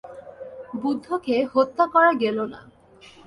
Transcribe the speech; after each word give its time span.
বুদ্ধকে 0.81 1.35
হত্যা 1.53 1.85
করা 1.87 2.11
গেল 2.13 2.37
না। 2.45 2.59